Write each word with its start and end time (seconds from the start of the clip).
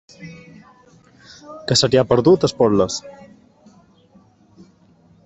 Què 1.71 1.77
se 1.81 1.89
t'hi 1.93 2.01
ha 2.03 2.05
perdut, 2.13 2.47
a 2.47 2.51
Esporles? 2.53 2.97